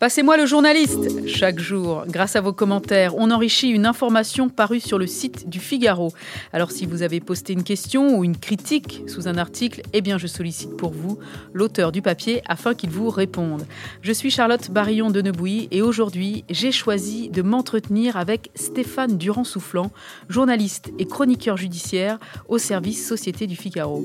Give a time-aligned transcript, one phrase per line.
[0.00, 4.98] Passez-moi le journaliste Chaque jour, grâce à vos commentaires, on enrichit une information parue sur
[4.98, 6.10] le site du Figaro.
[6.54, 10.16] Alors si vous avez posté une question ou une critique sous un article, eh bien
[10.16, 11.18] je sollicite pour vous
[11.52, 13.66] l'auteur du papier afin qu'il vous réponde.
[14.00, 15.22] Je suis Charlotte Barillon de
[15.70, 19.90] et aujourd'hui j'ai choisi de m'entretenir avec Stéphane Durand-Soufflant,
[20.30, 22.18] journaliste et chroniqueur judiciaire
[22.48, 24.02] au service Société du Figaro.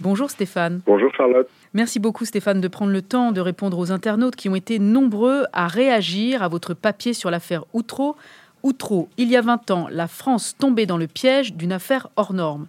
[0.00, 0.80] Bonjour Stéphane.
[0.86, 1.48] Bonjour Charlotte.
[1.72, 5.44] Merci beaucoup Stéphane de prendre le temps de répondre aux internautes qui ont été nombreux
[5.52, 8.16] à réagir à votre papier sur l'affaire Outreau.
[8.62, 12.32] Outreau, il y a 20 ans, la France tombait dans le piège d'une affaire hors
[12.32, 12.66] norme.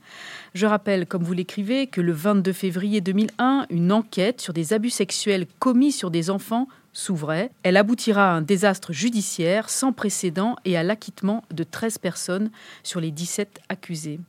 [0.57, 4.89] Je rappelle, comme vous l'écrivez, que le 22 février 2001, une enquête sur des abus
[4.89, 7.52] sexuels commis sur des enfants s'ouvrait.
[7.61, 12.49] Elle aboutira à un désastre judiciaire sans précédent et à l'acquittement de 13 personnes
[12.81, 14.20] sur les 17 accusés.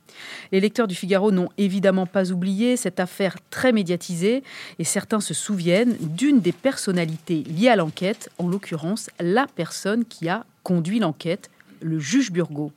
[0.51, 4.43] Les lecteurs du Figaro n'ont évidemment pas oublié cette affaire très médiatisée
[4.77, 10.29] et certains se souviennent d'une des personnalités liées à l'enquête, en l'occurrence la personne qui
[10.29, 11.49] a conduit l'enquête,
[11.81, 12.71] le juge Burgot.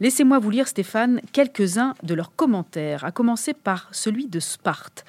[0.00, 5.04] Laissez-moi vous lire, Stéphane, quelques-uns de leurs commentaires, à commencer par celui de Sparte.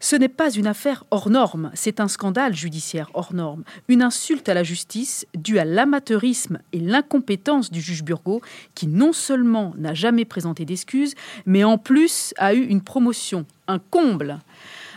[0.00, 4.48] Ce n'est pas une affaire hors norme, c'est un scandale judiciaire hors norme, une insulte
[4.48, 8.42] à la justice due à l'amateurisme et l'incompétence du juge Burgot,
[8.74, 13.78] qui non seulement n'a jamais présenté d'excuses, mais en plus a eu une promotion, un
[13.78, 14.38] comble.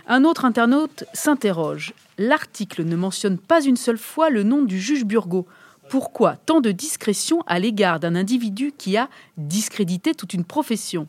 [0.07, 1.93] Un autre internaute s'interroge.
[2.17, 5.45] L'article ne mentionne pas une seule fois le nom du juge Burgot.
[5.89, 11.07] Pourquoi tant de discrétion à l'égard d'un individu qui a discrédité toute une profession?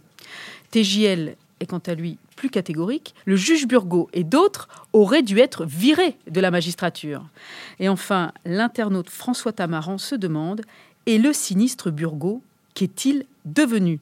[0.70, 5.66] TJL est quant à lui plus catégorique, le juge Burgot et d'autres auraient dû être
[5.66, 7.26] virés de la magistrature.
[7.78, 10.62] Et enfin, l'internaute François Tamaran se demande
[11.04, 12.40] Et le sinistre Burgot,
[12.72, 14.00] qu'est-il devenu?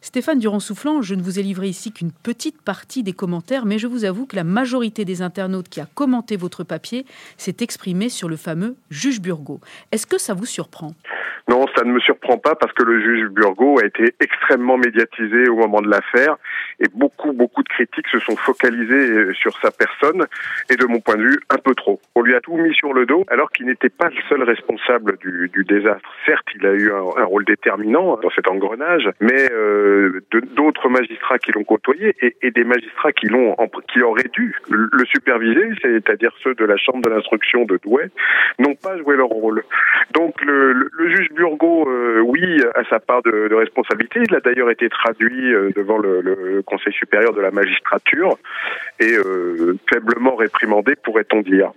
[0.00, 3.86] Stéphane Durand-Soufflant, je ne vous ai livré ici qu'une petite partie des commentaires, mais je
[3.86, 8.28] vous avoue que la majorité des internautes qui a commenté votre papier s'est exprimée sur
[8.28, 9.60] le fameux juge Burgot.
[9.92, 10.94] Est-ce que ça vous surprend?
[11.48, 15.48] Non, ça ne me surprend pas parce que le juge Burgot a été extrêmement médiatisé
[15.48, 16.36] au moment de l'affaire
[16.80, 20.26] et beaucoup, beaucoup de critiques se sont focalisées euh, sur sa personne
[20.70, 22.00] et de mon point de vue, un peu trop.
[22.14, 25.18] On lui a tout mis sur le dos alors qu'il n'était pas le seul responsable
[25.18, 26.08] du, du, désastre.
[26.26, 30.20] Certes, il a eu un, rôle déterminant dans cet engrenage, mais euh,
[30.56, 33.56] d'autres magistrats qui l'ont côtoyé et, et, des magistrats qui l'ont
[33.92, 38.10] qui auraient dû le superviser, c'est-à-dire ceux de la chambre de l'instruction de Douai,
[38.58, 39.64] n'ont pas joué leur rôle.
[40.12, 42.42] Donc le, le juge Burgot, euh, oui,
[42.74, 44.20] a sa part de, responsabilité.
[44.28, 48.38] Il a d'ailleurs été traduit euh, devant le, le, Conseil supérieur de la magistrature
[49.00, 51.72] et euh, faiblement réprimandé, pourrait-on dire.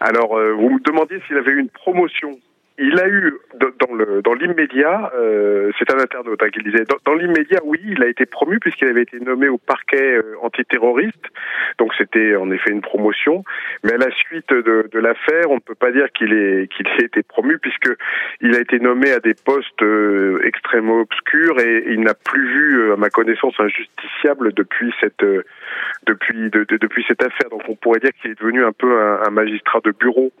[0.00, 2.38] Alors, euh, vous me demandiez s'il avait eu une promotion
[2.78, 3.34] il a eu
[3.78, 8.02] dans le dans l'immédiat, euh, c'est un internaute hein, qui disait, dans, l'immédiat, oui, il
[8.02, 11.24] a été promu puisqu'il avait été nommé au parquet euh, antiterroriste,
[11.78, 13.44] donc c'était en effet une promotion.
[13.84, 16.86] Mais à la suite de, de l'affaire, on ne peut pas dire qu'il ait qu'il
[16.88, 17.90] ait été promu puisque
[18.40, 22.78] il a été nommé à des postes euh, extrêmement obscurs et il n'a plus vu,
[22.80, 25.44] euh, à ma connaissance, un justiciable depuis cette euh,
[26.06, 27.50] depuis de, de, depuis cette affaire.
[27.50, 30.32] Donc on pourrait dire qu'il est devenu un peu un, un magistrat de bureau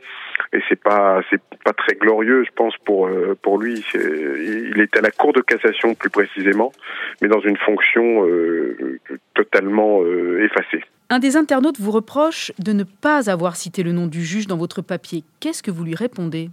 [0.52, 3.84] et c'est pas c'est pas très glorieux, je pense pour euh, pour lui.
[3.94, 6.72] Il est à la Cour de cassation plus précisément,
[7.20, 8.98] mais dans une fonction euh,
[9.34, 10.84] totalement euh, effacée.
[11.10, 14.56] Un des internautes vous reproche de ne pas avoir cité le nom du juge dans
[14.56, 15.22] votre papier.
[15.40, 16.50] Qu'est-ce que vous lui répondez?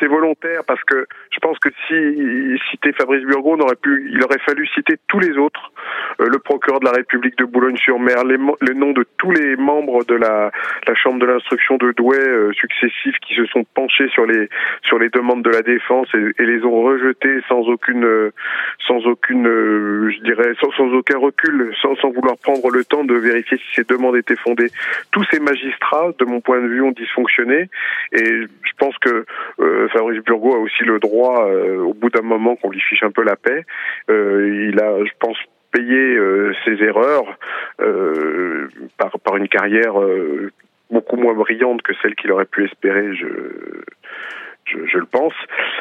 [0.00, 4.22] C'est volontaire parce que je pense que si citer Fabrice Burgot, on aurait pu, il
[4.24, 5.72] aurait fallu citer tous les autres,
[6.20, 10.04] euh, le procureur de la République de Boulogne-sur-Mer, les, les, noms de tous les membres
[10.04, 10.50] de la,
[10.86, 14.48] la chambre de l'instruction de Douai euh, successifs qui se sont penchés sur les
[14.82, 18.32] sur les demandes de la défense et, les ont rejetés sans aucune
[18.86, 23.04] sans aucune euh, je dirais sans, sans aucun recul, sans, sans vouloir prendre le temps
[23.04, 24.70] de vérifier si ces demandes étaient fondées.
[25.12, 27.68] Tous ces magistrats, de mon point de vue, ont dysfonctionné
[28.12, 29.26] et je pense que
[29.60, 33.02] euh, Fabrice Burgot a aussi le droit, euh, au bout d'un moment, qu'on lui fiche
[33.02, 33.64] un peu la paix.
[34.10, 35.36] Euh, il a, je pense,
[35.72, 37.38] payé euh, ses erreurs
[38.96, 39.94] par, une carrière
[40.90, 43.14] beaucoup moins brillante que celle qu'il aurait pu espérer.
[43.14, 45.34] Je, le pense.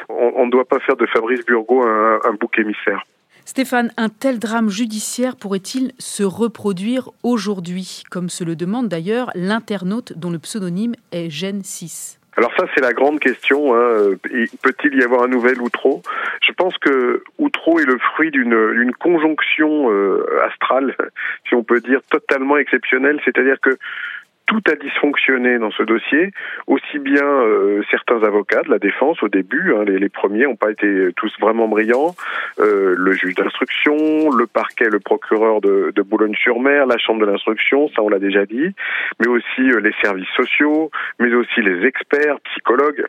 [0.10, 3.06] On ne doit pas faire de Fabrice Burgot un, bouc émissaire.
[3.46, 10.14] Stéphane, un tel drame judiciaire pourrait-il se reproduire aujourd'hui, comme se le demande d'ailleurs l'internaute
[10.16, 13.76] dont le pseudonyme est Gen 6 alors ça, c'est la grande question.
[13.76, 14.16] Hein.
[14.64, 16.02] Peut-il y avoir un nouvel Outreau
[16.42, 20.96] Je pense que Outreau est le fruit d'une conjonction euh, astrale,
[21.50, 23.20] si on peut dire, totalement exceptionnelle.
[23.26, 23.78] C'est-à-dire que
[24.50, 26.32] tout a dysfonctionné dans ce dossier,
[26.66, 30.72] aussi bien euh, certains avocats de la défense au début, hein, les, premiers n'ont pas
[30.72, 32.16] été tous vraiment brillants,
[32.60, 38.02] euh, le juge d'instruction, le parquet, le procureur de, Boulogne-sur-Mer, la chambre de l'instruction, ça
[38.02, 38.74] on l'a déjà dit,
[39.20, 43.06] mais aussi euh, les services sociaux, mais aussi les experts, psychologues.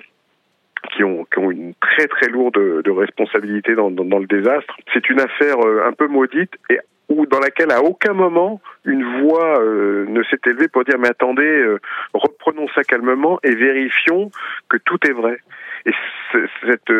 [0.96, 4.75] Qui ont, une très très lourde de responsabilité dans le désastre.
[4.94, 6.78] C'est une affaire un peu maudite et
[7.11, 11.09] ou dans laquelle à aucun moment une voix euh, ne s'est élevée pour dire mais
[11.09, 11.79] attendez, euh,
[12.15, 14.31] reprenons ça calmement et vérifions
[14.69, 15.39] que tout est vrai.
[15.87, 15.93] Et
[16.32, 16.93] cette,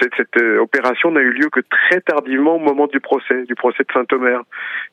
[0.00, 3.54] cette, cette euh, opération n'a eu lieu que très tardivement au moment du procès, du
[3.54, 4.42] procès de Saint-Omer.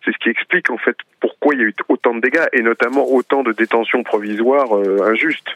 [0.03, 2.61] C'est ce qui explique en fait pourquoi il y a eu autant de dégâts et
[2.61, 4.71] notamment autant de détentions provisoires
[5.03, 5.55] injustes.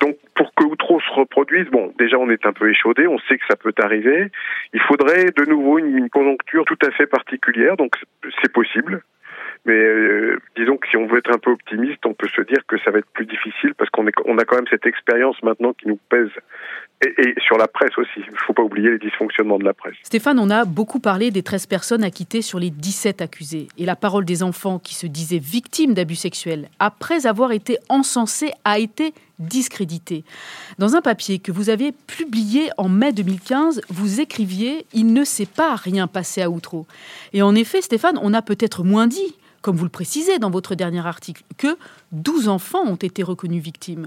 [0.00, 3.38] Donc pour que Outreau se reproduise, bon, déjà on est un peu échaudé, on sait
[3.38, 4.30] que ça peut arriver.
[4.72, 7.96] Il faudrait de nouveau une, une conjoncture tout à fait particulière, donc
[8.42, 9.02] c'est possible.
[9.66, 12.64] Mais euh, disons que si on veut être un peu optimiste, on peut se dire
[12.68, 15.72] que ça va être plus difficile parce qu'on on a quand même cette expérience maintenant
[15.72, 16.30] qui nous pèse.
[17.04, 18.20] Et, sur la presse aussi.
[18.26, 19.94] Il ne faut pas oublier les dysfonctionnements de la presse.
[20.02, 23.68] Stéphane, on a beaucoup parlé des 13 personnes acquittées sur les 17 accusés.
[23.76, 28.52] Et la parole des enfants qui se disaient victimes d'abus sexuels, après avoir été encensés,
[28.64, 30.24] a été discréditée.
[30.78, 35.44] Dans un papier que vous avez publié en mai 2015, vous écriviez Il ne s'est
[35.44, 36.86] pas rien passé à Outreau.
[37.34, 40.76] Et en effet, Stéphane, on a peut-être moins dit comme vous le précisez dans votre
[40.76, 41.76] dernier article, que
[42.12, 44.06] 12 enfants ont été reconnus victimes.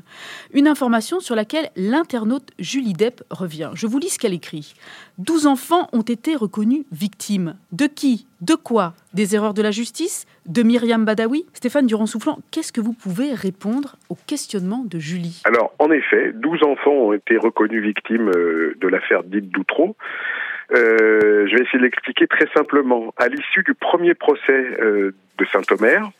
[0.53, 3.71] Une information sur laquelle l'internaute Julie Depp revient.
[3.73, 4.73] Je vous lis ce qu'elle écrit.
[5.17, 7.57] 12 enfants ont été reconnus victimes.
[7.73, 8.25] De qui?
[8.39, 8.93] De quoi?
[9.13, 10.27] Des erreurs de la justice?
[10.45, 11.45] De Myriam Badawi?
[11.51, 16.63] Stéphane Durand-Soufflant, qu'est-ce que vous pouvez répondre au questionnement de Julie Alors, en effet, 12
[16.63, 19.97] enfants ont été reconnus victimes euh, de l'affaire dite d'Outreau.
[20.71, 23.13] Euh, je vais essayer de l'expliquer très simplement.
[23.17, 26.11] À l'issue du premier procès euh, de Saint-Omer,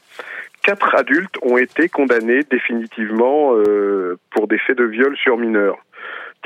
[0.63, 5.77] quatre adultes ont été condamnés définitivement euh, pour des faits de viol sur mineurs.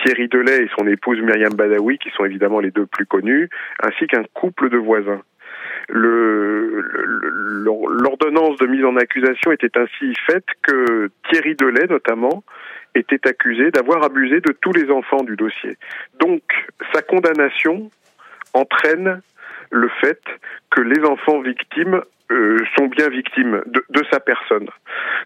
[0.03, 3.49] Thierry Delay et son épouse Myriam Badawi, qui sont évidemment les deux plus connus,
[3.81, 5.21] ainsi qu'un couple de voisins.
[8.03, 12.43] L'ordonnance de mise en accusation était ainsi faite que Thierry Delay, notamment,
[12.95, 15.77] était accusé d'avoir abusé de tous les enfants du dossier.
[16.19, 16.41] Donc,
[16.93, 17.89] sa condamnation
[18.53, 19.21] entraîne
[19.71, 20.21] le fait
[20.69, 24.67] que les enfants victimes euh, sont bien victimes de, de sa personne.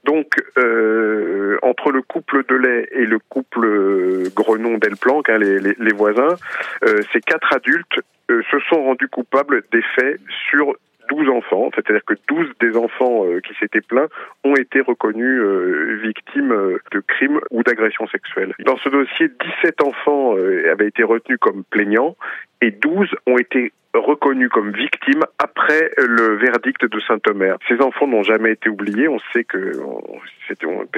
[0.03, 0.27] Donc,
[0.57, 6.35] euh, entre le couple de lait et le couple Grenon-Delplanque, hein, les, voisins,
[6.83, 7.99] euh, ces quatre adultes
[8.31, 10.19] euh, se sont rendus coupables des faits
[10.49, 10.75] sur
[11.09, 14.07] 12 enfants, c'est-à-dire que 12 des enfants euh, qui s'étaient plaints
[14.43, 18.53] ont été reconnus euh, victimes euh, de crimes ou d'agressions sexuelles.
[18.65, 19.29] Dans ce dossier,
[19.61, 20.35] 17 enfants
[20.71, 22.15] avaient été retenus comme plaignants
[22.61, 27.57] et 12 ont été reconnus comme victimes après le verdict de Saint-Omer.
[27.67, 29.07] Ces enfants n'ont jamais été oubliés.
[29.07, 29.71] On sait que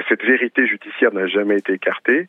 [0.08, 2.28] cette vérité judiciaire n'a jamais été écartée.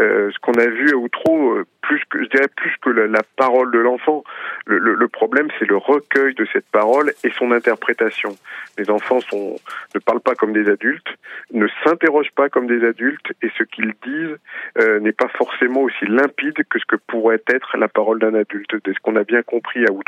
[0.00, 3.22] Euh, ce qu'on a vu à Outreau, euh, plus que, je dirais plus que la,
[3.36, 4.24] parole de l'enfant,
[4.66, 8.30] le, problème c'est le recueil de cette parole et son interprétation.
[8.78, 11.08] Les enfants ne parlent pas comme des adultes,
[11.52, 14.38] ne s'interrogent pas comme des adultes et ce qu'ils disent
[14.78, 18.74] euh, n'est pas forcément aussi limpide que ce que pourrait être la parole d'un adulte.
[18.84, 20.01] ce qu'on a bien compris à Outreau,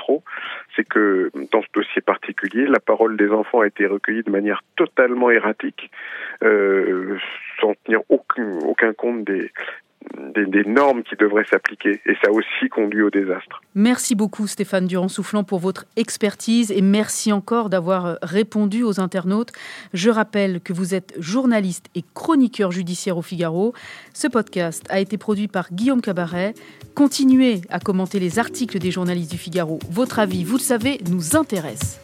[0.76, 4.62] c'est que dans ce dossier particulier, la parole des enfants a été recueillie de manière
[4.76, 5.91] totalement erratique,
[6.43, 7.19] euh,
[7.61, 9.50] sans tenir aucun compte des,
[10.34, 12.00] des, normes qui devraient s'appliquer.
[12.06, 13.60] Et ça aussi conduit au désastre.
[13.74, 19.52] Merci beaucoup Stéphane Durand-Soufflant pour votre expertise et merci encore d'avoir euh, répondu aux internautes.
[19.93, 23.74] Je rappelle que vous êtes journaliste et chroniqueur judiciaire au Figaro.
[24.12, 26.55] Ce podcast a été produit par Guillaume Cabaret.
[26.94, 29.79] Continuez à commenter les articles des journalistes du Figaro.
[29.90, 32.00] Votre avis, vous le savez, nous intéresse.